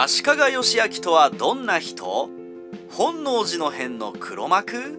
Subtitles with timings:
[0.00, 2.30] 足利義明とはどんな人？
[2.88, 4.96] 本能寺の変の黒幕？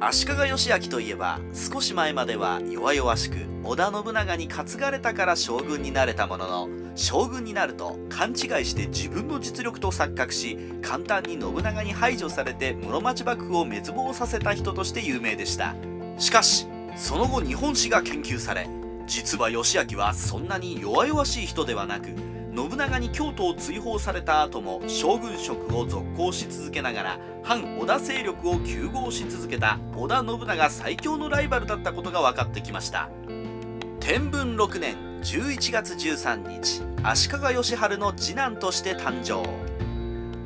[0.00, 15.76] 足利義明といえば少し前までは弱々しく織田信長に担がれたから将軍になれたものの将軍になると勘違いして自分の実力と錯覚し簡単に信長に排除されて室町幕府を滅亡させた人として有名でした。
[16.18, 16.66] しかし
[16.96, 18.66] その後日本史が研究され
[19.06, 22.08] 実は義明はそんなに弱々しい人ではなく
[22.54, 33.08] 信長に京都を追放された後も将軍職を続行し続けながら反織田勢力を急合し続けた織田信長最強のライバルだったことが分かってきました。
[34.00, 39.42] 天文6年11月13日足利義晴の次男として誕生。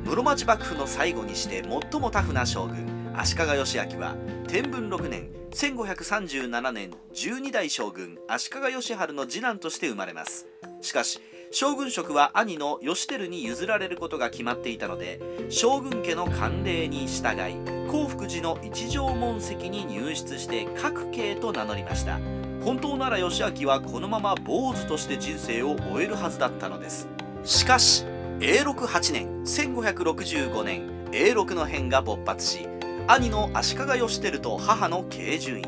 [0.05, 1.61] 室町幕府の最後にして
[1.91, 4.15] 最もタフな将軍足利義明は
[4.47, 10.47] 天文6年1537年12代将軍足利義晴の次男として生まれます。
[10.81, 11.19] しかし
[11.49, 17.55] 将軍職は兄の義輝に譲られることが決まっていたので将軍家の慣例に従い
[17.89, 22.19] 興福寺の一条門跡に入室して各家と名乗りました。
[22.63, 27.07] 本当なら義明はこのまま坊主として人生を終えるはずだったのです。
[27.45, 28.03] しかし
[28.41, 30.81] 永禄8年1565年
[31.13, 32.67] 永禄の変が勃発し
[33.07, 35.65] 兄の足利義輝と母の慶順院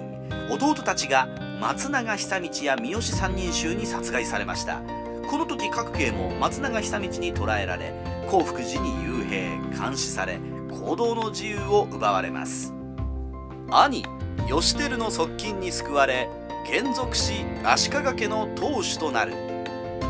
[0.51, 1.29] 弟たちが
[1.61, 4.98] 松永久道や三好三人衆に殺害されました。
[5.29, 7.93] この時各家も松永久道に捕らえられ
[8.31, 10.39] 興福寺に幽閉監視され
[10.71, 12.73] 行動の自由を奪われます。
[13.69, 14.03] 兄
[14.47, 16.27] 義輝の側近に救われ
[16.67, 19.35] 現属し足利家の当主となる。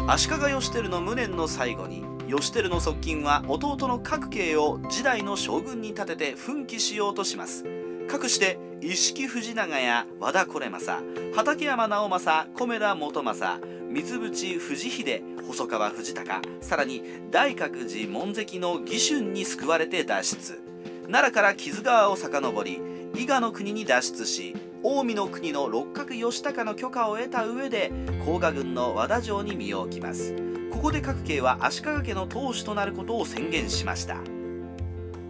[0.07, 7.65] 足利義輝の無念の最後に義輝の側近は弟の各家を時代の将軍に立てて奮起しようとします。
[8.07, 11.03] かくして一色藤長や和田惟政
[11.35, 17.01] 畠山直政米田元政三淵藤秀細川藤孝さらに
[17.31, 20.61] 大覚寺門跡の義春に救われて脱出。
[21.07, 22.79] 奈良から木津川を遡り
[23.15, 27.91] 伊賀の国に脱出し近江の国の六角義高の許可を得た上で
[28.23, 30.35] 甲賀軍の和田城に身を置きます。
[30.71, 34.17] ここで各家は足利家の当主となることを宣言しました。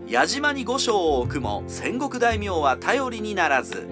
[0.05, 3.87] 矢島に御所を置くも戦国大名は頼りにならず。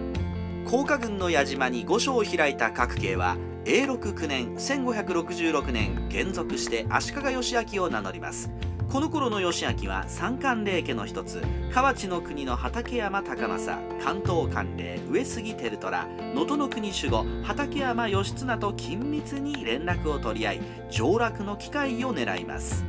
[0.70, 8.50] 甲賀軍の矢島に御所を開いた各家は永禄9年1566年現属して足利義明を名乗ります。
[8.90, 11.42] この頃の義明は三冠霊家の一つ。
[11.74, 22.86] 河内の国の畠山高政関東関霊上杉輝虎能登の国守護畠山義経と緊密に連絡を取り合い上洛の機会を狙います。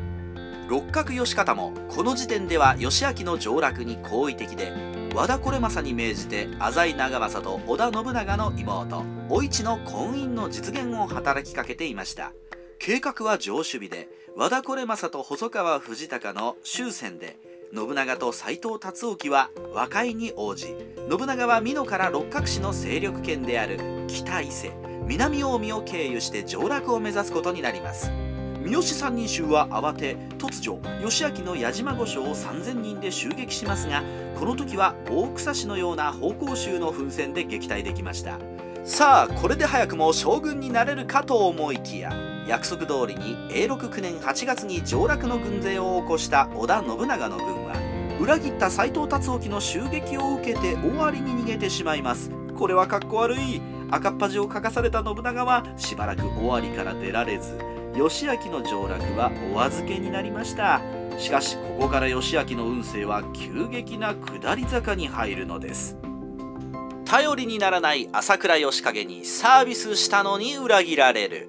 [0.68, 4.72] 六角義方もこの時点では義明の上洛に好意的で
[5.14, 12.32] 和田惟政に命じて浅井長政と織田信長の妹お市の婚姻の実現を働きかけていました。
[12.78, 17.36] 計画は上守備で和田惟政と細川藤孝の終戦で
[17.74, 20.66] 信長と斎藤達興は和解に応じ
[21.10, 24.72] 信長は美濃から六角氏の勢力圏である北伊勢
[25.06, 28.10] 南近江を経由して上洛を目指すことになります。
[28.68, 34.02] 三好三人衆は慌て突如義明の矢島御所を3000人で襲撃しますが
[34.38, 38.38] この時は大草氏のような方向衆の奮戦で撃退できました。
[38.84, 42.12] さあこれで早くも将軍になれるかと思いきや
[42.46, 47.74] 約束通りに永禄9年8月に上洛の軍勢を起こした織田信長の軍は
[48.20, 52.30] 裏切った斎藤達興の襲撃を受けて終わりに逃げてしまいます。
[52.54, 53.62] これはかっこ悪い。
[53.90, 60.80] 赤っ端を書かされた信長はしばらく終わりから出られず義明の上洛はお預けになりました。
[61.18, 65.96] しかしここから義明の運勢は急激な下り坂に入るのです。
[67.04, 71.48] 頼りにならない朝倉義景にサービスしたのに裏切られる。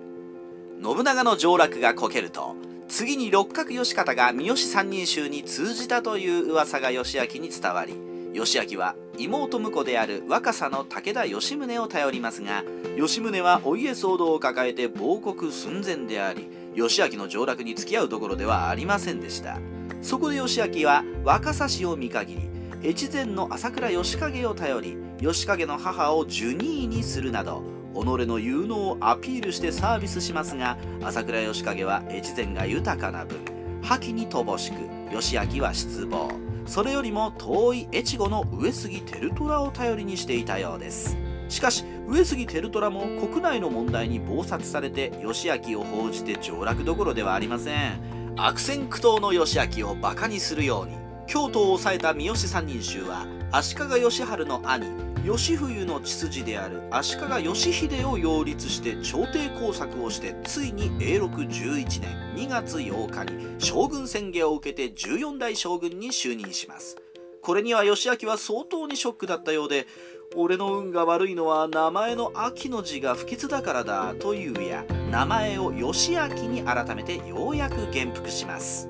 [0.82, 2.56] 信長の上洛がこけると
[2.88, 7.94] 次に六角義方が三好三人衆に通じたという噂が義明に伝わり
[8.34, 12.64] 義明は妹婿である若狭の武田義宗を頼りますが
[12.96, 19.60] 義宗はお家騒動を抱えて亡国寸前であり義明の上洛に付き合うどころではありませんでした。
[20.02, 22.36] そこで義明は若狭氏を見限
[22.82, 27.64] り越前の朝倉義景を頼り義景の母を受任にするなど
[27.94, 33.38] 己の有能をアピールしてサービスしますが朝倉義景は越前が豊かな分
[33.82, 34.76] 覇気に乏しく
[35.14, 36.49] 義明は失望。
[36.70, 41.18] それよりも遠い越後の上杉輝虎を頼りにしていたようです。
[41.48, 48.36] しかし上杉輝虎も国内の問題に忙殺されて義明を報じて上洛どころではありません。
[48.38, 50.96] 悪戦苦闘の義明をバカにするように
[51.26, 54.86] 京都を抑えた三好三人衆は足利義晴の兄
[55.26, 66.96] 義冬の血筋である足利義秀を擁立して朝廷工作をしてついに永禄11年2月8日に将軍宣言を受けて14代将軍に就任します。
[67.42, 69.88] これには義明は相当にショックだったようで
[70.36, 78.88] 俺の運が悪いのは名前の秋の字が不吉だからだというや名前を義明に改めてようやく元服します。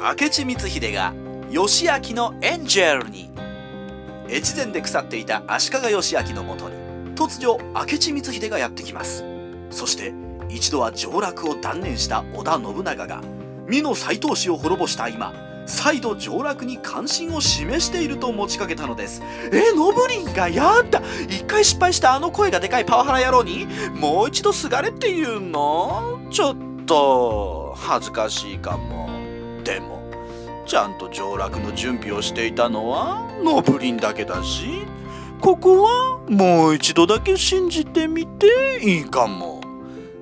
[0.00, 1.12] 明智光秀が
[1.50, 3.30] 義明のエンジェルに
[4.30, 6.76] 越前で腐っていた足利義明のもとに
[7.14, 9.24] 突如明智光秀がやってきます。
[9.70, 10.12] そして
[10.48, 13.22] 一度は上洛を断念した織田信長が
[13.68, 15.32] 美濃斎藤氏を滅ぼした今
[15.66, 19.22] 再度上洛に関心を示していると持ちかけたのです。
[19.52, 26.18] えノブリンがやだ一回失敗したあの声がでかいパワハラ野郎にもう一度すがれって言うの？
[26.30, 26.56] ちょっ
[26.86, 29.08] と恥ずかしいかも。
[29.62, 29.99] でも
[30.70, 34.86] ちゃんと上洛の準備をしていたのはノブリンだけだし
[35.40, 39.60] ここはもう一度だけ信じてみていいかも。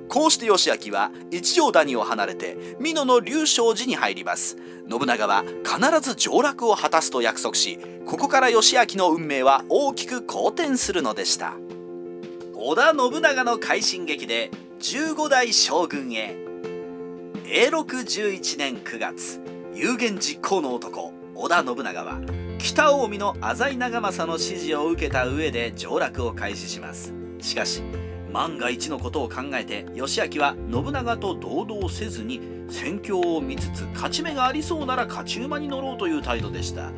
[0.09, 4.57] こうして義明は一条谷を離れて美濃の龍勝寺に入ります。
[4.89, 11.57] 信長は必ず上洛を果たすと約束しここから義明の運命は大きく好転するのでした。
[12.55, 14.51] 織田信長の快進撃で
[14.81, 16.39] 15代将軍へ。
[17.45, 19.58] 永禄11年9月。
[19.81, 22.19] 有言実行の男織田信長は
[22.59, 27.15] 北近江の浅井長政の指示を受けた上で上洛を開始します。
[27.41, 27.85] しかし
[28.33, 36.91] 万が一のことを考えて義明は信長と同道せずに戦況を見つつ勝ち目がありそうなら勝ち馬に乗ろうという態度でした。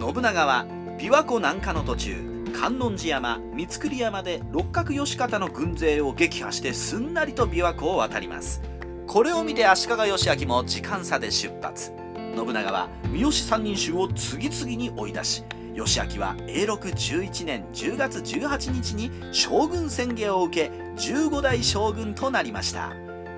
[0.00, 0.64] 信長は
[0.98, 2.16] 琵琶湖南下の途中
[2.58, 8.62] 観音寺山三栗山で六角義方の軍勢を撃破してすんなりと琵琶湖を渡ります。
[9.06, 11.92] これを見て足利義明も時間差で出発。
[12.34, 15.44] 信長は三好三人衆を次々に追い出し
[15.74, 22.92] 義明は永禄11年10月18日に将軍宣言を受け15代将軍となりました。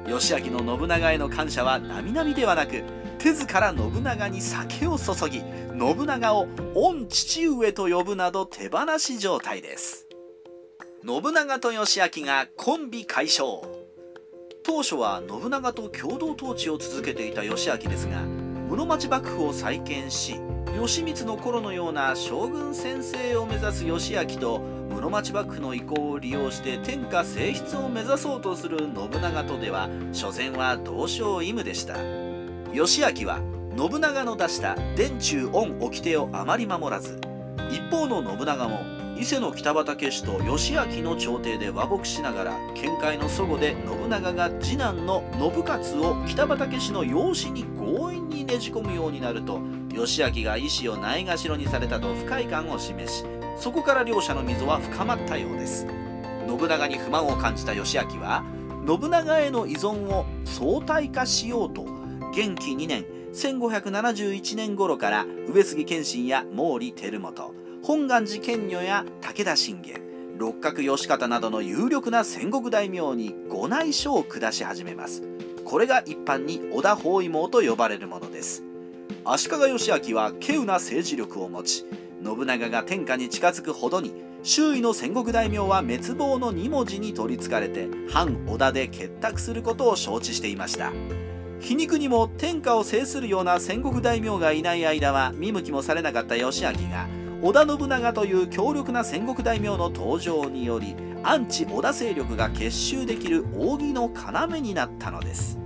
[0.08, 2.82] 義明の信長への感謝は並々ではなく
[3.18, 5.38] 手ずから信長に酒を注ぎ
[5.78, 10.06] 信長を御父上と呼ぶなど手放し状態です。
[11.06, 13.62] 信長と義明がコンビ解消。
[14.62, 20.40] 当初は信長と共同統治を続けていた義明ですが室町幕府を再建し
[20.76, 31.96] 義満の頃のような将軍先生を目指す義明と室町幕府の意向を利用して天下正室を目指そうとする信長とでは所詮は同床異夢でした。
[32.72, 33.40] 義明は
[33.76, 37.20] 信長の出した殿中御掟をあまり守らず
[37.70, 49.60] 一方の信長も伊勢の北畠氏と義明の朝廷で和睦しながら見解の祖母で信長が次男の信勝を北畠氏の養子に強引にねじ込むようになると
[49.92, 53.24] 義明が意思をないがしろにされたと不快感を示し
[53.56, 55.86] そこから両者の溝は深まったようです。
[56.46, 58.44] 信長に不満を感じた義明は
[58.86, 61.84] 信長への依存を相対化しようと
[62.34, 67.54] 元気2年1571年頃から上杉謙信や毛利輝元
[67.86, 70.00] 本願寺賢女や武田信玄
[70.38, 75.22] 六角義方などの有力な戦国大名に御内書を下し始めます。
[75.66, 78.62] これが一般に織田包囲網と呼ばれるものです。
[79.26, 81.84] 足利義昭は稀有な政治力を持ち
[82.24, 90.90] 信長が天下に近づくほどに周囲の戦国大名は滅亡の2文字に取りつかれて反織田で結託することを承知していました。
[91.60, 105.58] 皮肉にも天下を制するような戦国大名がいない間は見向きもされなかった義明が織田信長という強力な戦国大名の登場によりアンチ織田勢力が結集できる扇の要になったのです。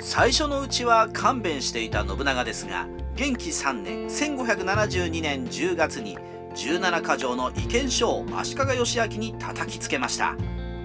[0.00, 2.86] 最初のうちは勘弁していた信長ですが
[3.16, 6.16] 元気3年1572年10月に
[6.54, 10.36] 17か条の意見書を足利義昭に叩きつけました。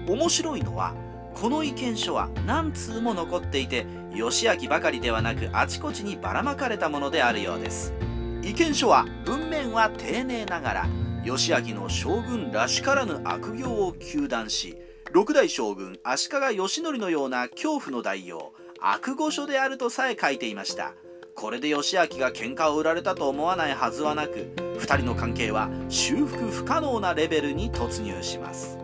[0.08, 0.94] 面白いのは
[1.32, 7.94] この意見書は何通も残っていて義明ばかりではなくあちこちにばらまかれたものであるようです。
[8.42, 10.88] 意見書は文面は丁寧ながら
[11.24, 14.76] 義明の将軍らしからぬ悪行を糾弾し
[15.12, 20.94] 六代将軍足利義則のような恐怖の代用悪語書であるとさえ書いていました。
[21.36, 28.78] これで義明が喧嘩を売られたと思わないはずはなく2人の関係は修復不可能なレベルに突入します。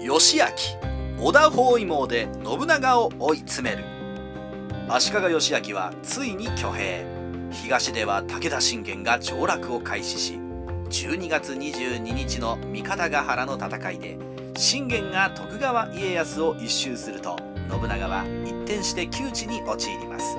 [0.00, 0.44] 義明
[1.18, 3.84] 織田包囲網で信長を追い詰める。
[4.88, 7.15] 足利義明はついに挙兵。
[7.50, 10.40] 東では武田信玄が上洛を開始し
[10.90, 14.18] 12月22日の三方ヶ原の戦いで
[14.56, 17.36] 信玄が徳川家康を一蹴すると
[17.70, 20.36] 信長は一転して窮地に陥ります。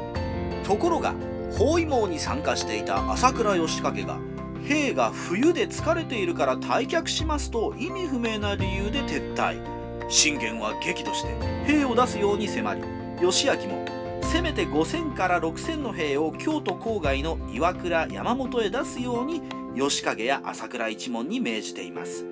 [0.64, 1.14] ところが
[1.58, 4.18] 包囲網に参加していた朝倉義景が
[4.66, 9.78] 兵が冬で疲れているから退却しますと意味不明な理由で撤退。
[10.10, 11.34] 信玄は激怒して
[11.66, 12.82] 兵を出すように迫り
[13.22, 13.87] 義明も
[14.28, 19.42] せめて5,000から6,000の兵を京都郊外の岩倉山本へ出すように
[19.74, 22.26] 吉景や朝倉一門に命じています。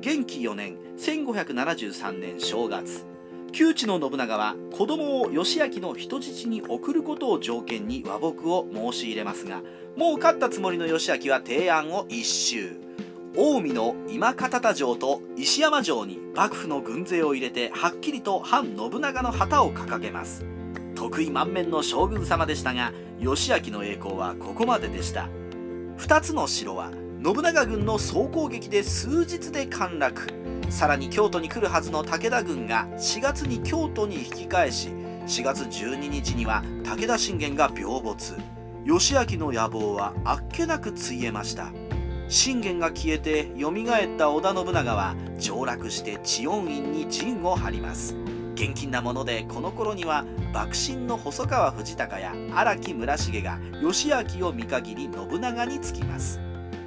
[0.00, 3.06] 元亀4年1573年正月。
[3.52, 9.60] 旧知の信長は子供を義明の人質に送ることを条件に和睦を申し入れますが
[9.96, 12.80] もう勝ったつもりの義明は提案を一周。
[13.32, 20.51] 近江の今方田城と石山城に幕府の軍勢を入れてはっきりと反信長の旗を掲げます。
[21.02, 25.28] 得意満面の将軍様でしたが義明の栄光はここまででした。
[25.98, 26.92] 2つの城は
[27.24, 30.28] 信長軍の総攻撃で数日で陥落。
[30.70, 34.90] さらに京都に来るはずの武田軍が4月に京都に引き返し
[35.26, 38.36] 4月12日には武田信玄が病没。
[38.84, 41.72] 義明の野望はあっけなくついえました。
[42.28, 48.16] 信玄が消えて蘇った織田信長は上洛して知恩院に陣を張ります。
[48.54, 56.40] 現金なものでこの頃には幕臣の細川藤孝や荒木村重が義明を見限り信長につきます。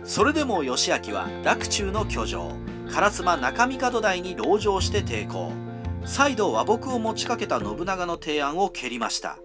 [0.04, 2.52] それでも義明は洛中の居城
[2.88, 5.52] 烏丸中帝台に籠城して抵抗。
[6.06, 9.40] 再度和睦を持ちかけた信長の提案を蹴りました。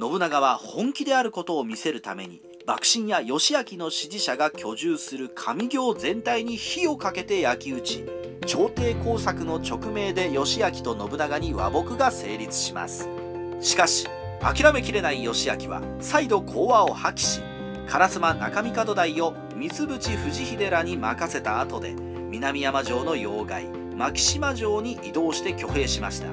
[0.00, 8.06] 信長は本気であることを見せるために幕臣や義明の支持者が居住する上行全体に火をかけて焼き討ち。
[8.46, 13.10] 朝廷工作の直命で義明と信長に和睦が成立します。
[13.60, 14.06] しかし
[14.40, 17.40] 諦めきれない義明は再度講和を破棄し
[17.86, 26.28] 烏丸中帝台を三淵藤秀らに任せた後で南山城の要害牧島城に移動して挙兵しました。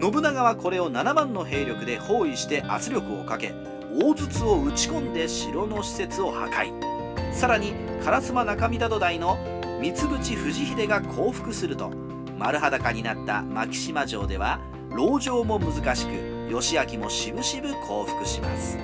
[0.00, 3.52] 信長はこれを7万の兵力で包囲して圧力をかけ
[4.00, 7.32] 大筒を打ち込んで城の施設を破壊。
[7.32, 9.36] さらに烏丸中帝台の
[9.80, 11.90] 三淵藤秀が降伏すると
[12.38, 16.10] 丸裸になった牧島城では籠城も難しく
[16.48, 18.78] 義明もしぶしぶ降伏します。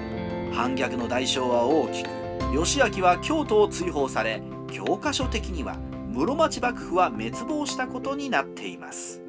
[0.53, 2.09] 反逆の代償は大きく
[2.53, 5.77] 義明は京都を追放され教科書的には
[6.13, 9.21] 室町幕府は滅亡したことになっています。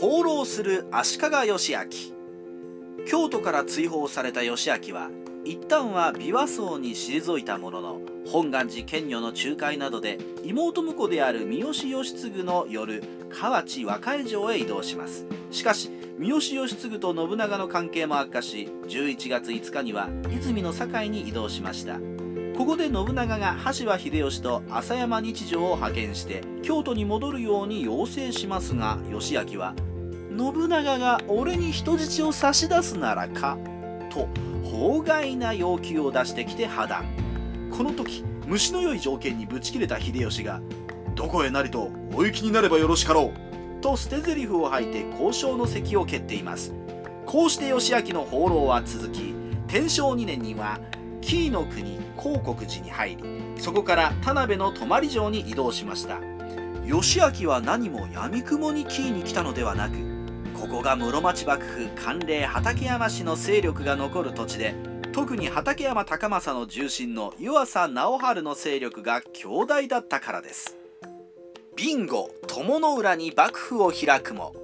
[0.00, 2.11] 放浪する足利義明
[3.06, 5.10] 京都から追放された義明は
[5.44, 15.26] 一旦は琵琶荘に退いたものの本願寺兼女の仲介などで妹婿である三好義継の夜河内和歌江城へ移動します。
[15.50, 21.98] しかし三好義継と信長の関係も悪化し11月5日には泉の境に移動しました。
[22.56, 29.74] ここで信長が羽柴秀吉と浅山日常を派遣して京都に戻るように要請しますが義明は
[30.36, 33.58] 信長が俺に人質を差し出すならか
[34.10, 34.28] と
[34.64, 37.04] 法外な要求を出してきて破談。
[37.70, 40.60] この時虫の良い条件にぶち切れた秀吉が
[41.14, 46.72] 「どこへなりとお行きになればよろしかろう」と捨て台詞を吐いて交渉の席を蹴っています。
[47.26, 49.34] こうして義明の放浪は続き
[49.68, 50.80] 天正2年には
[51.20, 53.24] 紀伊の国興国寺に入り
[53.58, 56.18] そこから田辺の泊城に移動しました。
[56.84, 60.11] 義明は何も闇雲に紀伊に来たのではなく
[60.72, 64.74] ここが室町幕府官令畠山氏の勢力が残る土地で
[65.12, 70.78] 特に畠山高政の重臣の湯浅直治の勢力が強大だったからです。
[71.76, 74.54] ビンゴ友の浦に幕府を開くも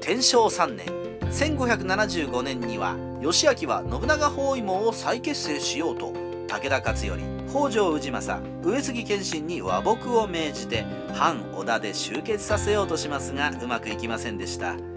[0.00, 0.86] 天正3年
[1.30, 6.14] 1575年には義明は信長包囲網を再結成しようと
[6.48, 7.18] 武田勝頼
[7.50, 14.87] 北条氏政上杉謙信に和睦を命じて反織田で集結させようとしますがうまくいきませんでした。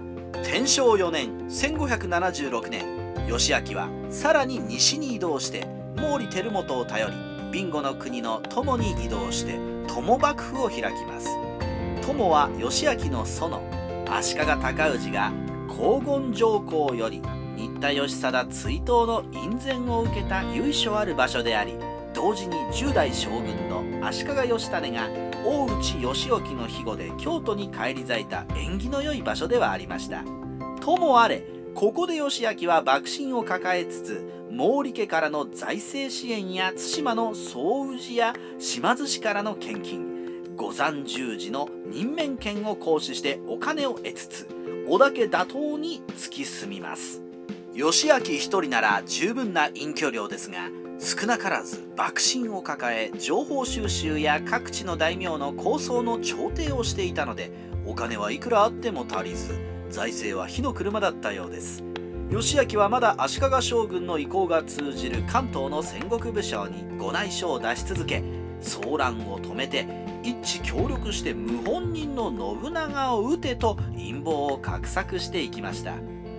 [0.44, 2.86] 天正4年1576年
[3.28, 7.14] 義明はさらに西に移動して毛利輝元を頼り
[7.54, 11.30] 備後の国の友に移動して友幕府を開きます。
[12.02, 13.62] 友は義明の園
[14.10, 15.32] 足利尊氏が
[15.70, 17.22] 黄金上皇より
[17.56, 21.76] 新田義貞追悼の院宣を受けた由緒ある場所であり
[22.14, 30.24] 同時に10代将軍の足利義胤が大内義興の庇護で京都に返り咲いた縁起の良い場所ではありました。
[30.82, 31.44] ともあれ
[31.74, 44.48] ここで義明は幕臣を抱えつつ毛利家からの財政支援や対馬の総氏や島津氏からの献金五山十字の任免権を行使してお金を得つつ
[44.88, 47.22] 織田家打倒に突き進みます。
[47.74, 50.70] 義明一人なら十分な隠居量ですが
[51.04, 57.52] 少なからず幕臣を抱え情報収集や各地の大名の構想の調停をしていたので
[57.88, 61.84] お金はいくらあっても足りず財政は火の車だったようです。
[62.30, 68.24] 義明はまだ足利将軍の意向が通じる関東の戦国武将にご内緒を出し続け
[68.62, 69.88] 騒乱を止めて
[70.24, 75.96] 一致協力して謀反人の信長を討てと陰謀を画策していきました。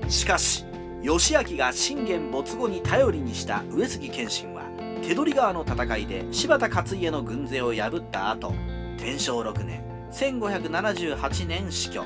[0.09, 0.65] しかし
[1.03, 4.52] 義明が信玄没後に頼りにした上杉謙信
[5.03, 8.55] 手取川の戦いで柴田勝家の軍勢を破った後
[8.97, 9.83] 天正6年
[10.13, 12.05] 1578年死去。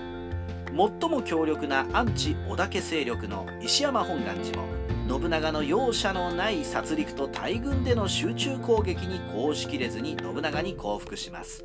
[0.67, 4.69] 最も強力なアンチ織田家勢力の石山本願寺も
[5.09, 11.65] 信長の容赦のない殺戮と大軍での集中攻撃にこうしきれずに信長に降伏します。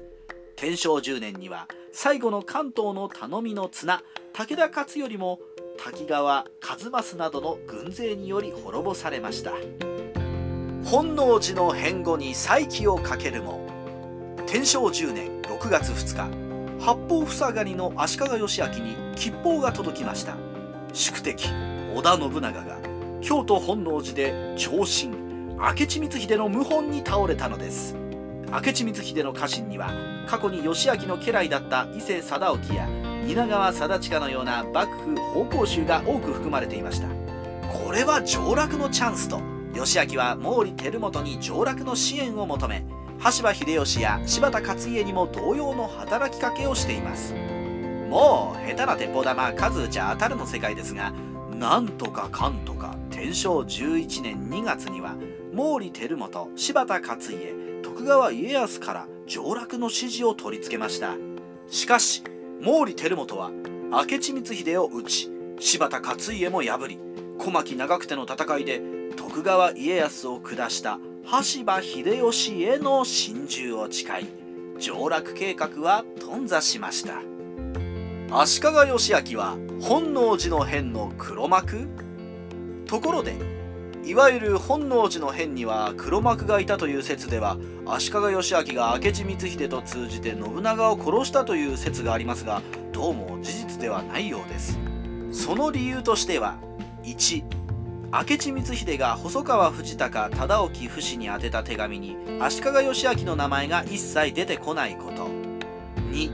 [0.55, 4.01] 天正10年には最後の関東の頼みの綱
[4.33, 5.39] 武田勝頼も
[5.77, 9.51] 滝川一益などの軍勢により滅ぼされました。
[10.83, 13.61] 本能寺の変後に再起をかけるも
[14.47, 16.15] 天正10年6月2
[16.79, 20.35] 日八方塞がりの足利義昭に吉報が届きました。
[20.93, 21.47] 宿敵
[21.93, 22.77] 織田信長が
[23.21, 25.09] 京都本能寺で長身
[25.57, 27.95] 明智光秀の謀反に倒れたのです。
[28.51, 29.91] 明智光秀の家臣には
[30.27, 32.87] 過去に義昭の家来だった伊勢貞興や
[33.27, 37.07] 蜷川貞親のような幕府奉公衆が多く含まれていました。
[37.71, 42.83] これは上洛のチャンスと義昭は毛利輝元に上洛の支援を求め
[43.19, 47.35] 羽柴秀吉や柴田勝家にも同様の働きかけをしています。
[48.09, 51.13] もう下手な鉄砲玉数打ち当たるの世界ですが
[51.57, 55.15] なんとかかんとか天正11年2月には
[55.55, 61.15] 毛利輝元柴田勝家徳川家康から上洛の指示を取り付けました。
[61.69, 62.23] しかし
[62.61, 63.49] 毛利輝元は
[63.91, 66.99] 明智光秀を討ち柴田勝家も破り
[67.37, 68.81] 小牧長久手の戦いで
[69.15, 74.27] 徳川家康を下した羽柴秀吉への心中を誓い
[74.79, 77.21] 上洛計画は頓挫しました。
[78.33, 81.87] 足利義昭は本能寺の変の黒幕？
[82.85, 83.35] ところで
[84.03, 94.79] いわゆる本能寺の変には黒幕がいたという説では足利義昭が明智光秀と通じて信長を殺したという説がありますがどうも事実ではないようです。
[95.31, 96.57] その理由としては
[97.03, 97.43] 1
[98.13, 105.29] 明智光秀が細川藤孝忠興不死に宛てた手紙に足利義昭の名前が一切出てこないこと。
[106.11, 106.29] 2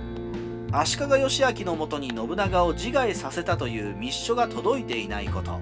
[0.71, 5.59] 足利義昭のもとに信長を自害させたという密書が届いていないこと。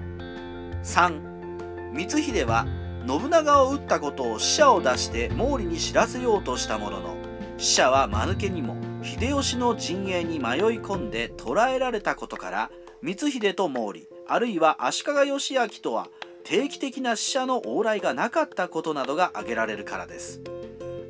[0.82, 2.66] 3光秀は
[3.06, 7.16] 信長を討ったことを死者を出して毛利に知らせようとしたものの
[7.58, 12.70] 死者は間抜けにも秀吉の陣営に迷い込んで捕らえられたことから
[13.02, 16.08] 光秀と毛利あるいは足利義昭とは
[16.42, 20.40] 定期的な死者の往来がなかったことなどが挙げられるからです。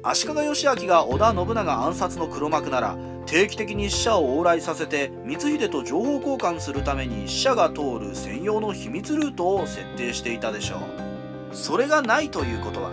[0.02, 11.56] 足利義昭が織田信長暗殺の黒幕なら定期的に死者を往来させて光秀と情報交換するために死者が通る専用の秘密ルートを設定していたでしょう。
[11.56, 12.92] それがないということは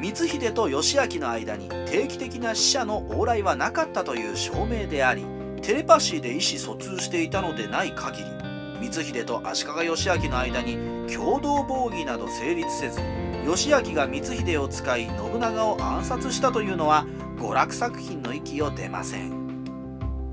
[0.00, 5.24] 光秀と義昭の間に定期的な死者の往来はなかったという証明であり
[5.60, 8.45] テレパシーで意思疎通していたのでない限り
[8.76, 10.76] 光秀と足利義昭の間に
[11.12, 13.00] 共同防御など成立せず
[13.44, 17.06] 義昭が光秀を使い信長を暗殺したというのは
[17.38, 19.46] 娯楽作品の域を出ません。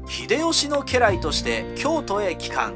[0.08, 2.74] 秀吉の家来として京都へ帰還。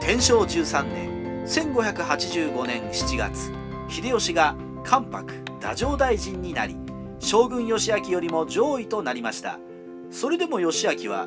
[0.00, 3.52] 天正13年1585年7月
[3.88, 6.76] 秀吉が関白太政大臣になり
[7.20, 9.58] 将軍義明よりも上位となりました。
[10.10, 11.26] それでも義明は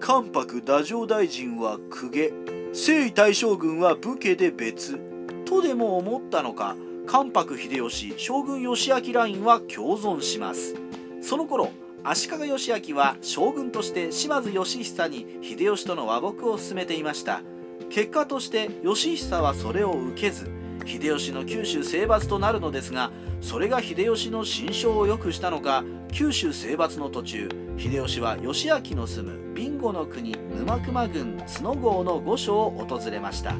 [0.00, 2.32] 関白太政大臣は公家
[2.76, 4.98] 征夷大将軍は武家で別。
[5.44, 6.74] とでも思ったのか
[7.06, 10.74] 関白秀吉将軍義明ラインは共存します。
[11.22, 11.70] その頃
[12.02, 17.42] 足利義昭は将軍として島津義久に秀吉との和睦を進めていました。
[17.90, 20.50] 結果として義久はそれを受けず
[20.84, 33.54] 秀吉の九州征伐となるのですがそれが秀吉の心象を良くしたのか九州征伐の途中秀吉は義明の住む備後の国沼熊郡角郷の御所を訪れました。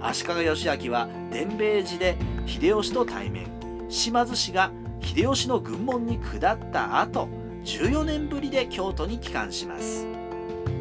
[0.00, 3.46] 足利義昭は伝兵衛寺で秀吉と対面。
[3.88, 7.28] 島津氏が秀吉の軍門に下った後
[7.64, 10.06] 14年ぶりで京都に帰還します。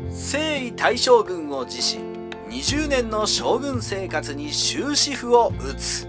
[0.10, 2.00] 征夷大将軍を辞し
[2.50, 6.08] 20年の将軍生活に終止符を打つ。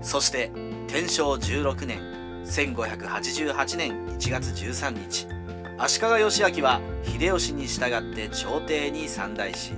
[0.00, 0.50] そして
[0.88, 2.00] 天正16年
[2.44, 5.41] 1588年1月13日。
[5.84, 9.72] 足利義昭は秀吉に従って朝廷に参代し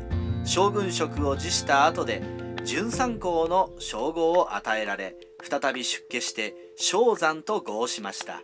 [0.44, 2.22] 将軍職を辞した後で
[2.62, 8.42] 準三公の称号を与えられ再び出家して正山と号しました。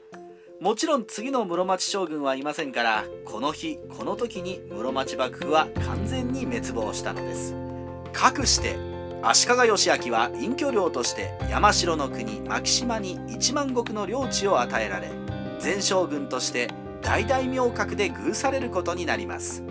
[0.58, 7.54] もちろん次の室町将軍はいませんからこの日この時に室町幕府は完全に滅亡したのです。
[8.14, 8.76] かくして
[9.22, 15.10] 足利義昭は隠居領として山城の国牧島に1万石の領地を与えられ
[15.62, 16.68] 前将軍として
[17.02, 19.62] 大大名格で遇されることになります。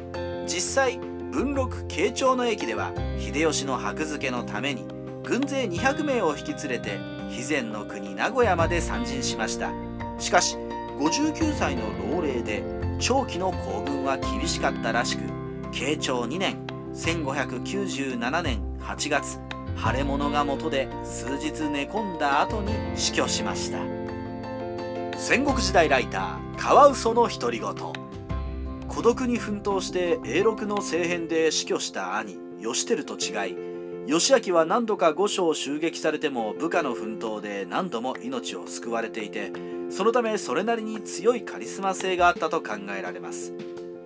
[0.45, 0.99] 実際
[1.31, 4.85] 文禄慶長の駅では秀吉の箔付けのために
[5.23, 6.97] 軍勢200名を引き連れて
[7.29, 9.71] 肥前の国名古屋まで参陣しました。
[10.17, 10.57] しかし
[10.97, 12.63] 59歳の老齢で
[12.99, 15.21] 長期の行軍は厳しかったらしく
[15.71, 16.57] 慶長2年
[16.93, 19.39] 1597年8月
[19.77, 23.77] 腫れ物が元で数日寝込んだ後に死去しました。
[25.17, 27.73] 戦国時代ライターカワウソの独り言。
[28.89, 33.55] 孤独に奮闘して永禄の政変で死去した兄義輝と違い
[34.07, 39.53] 義明は何度か御所を襲撃されても部下の奮闘で何度も命を救われていて
[39.89, 43.53] そのためそれなりに強いカリスマ性があったと考えられます。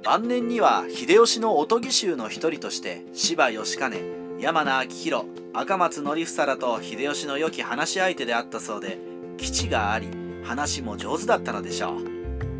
[0.03, 8.99] 晩年には秀吉の音義衆の一人として柴義兼山名昭弘赤松則房らと秀吉の良き話し相手であったそうで
[9.37, 10.09] 基地があり
[10.43, 12.12] 話も上手だったのでしょう。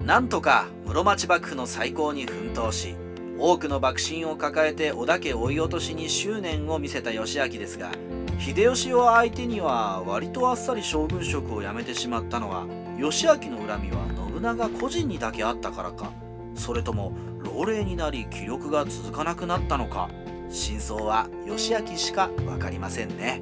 [0.05, 2.95] なんとか室町幕府の再興に奮闘し
[3.39, 7.91] 多くの幕臣を抱えて織田家追い落としに執念を見せた義明ですが
[8.37, 16.11] 秀吉を相手には割とあっさり将軍職を辞めてしまったのは義明の恨みは信長個人にだけあったからか。
[16.55, 20.09] それとも老齢になり気力が続かなくなったのか
[20.49, 23.41] 真相は義明しか分かりませんね。